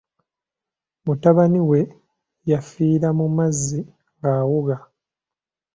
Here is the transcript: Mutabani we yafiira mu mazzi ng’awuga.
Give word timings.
Mutabani 1.05 1.61
we 1.69 1.79
yafiira 2.49 3.07
mu 3.17 3.27
mazzi 3.35 3.79
ng’awuga. 4.17 4.77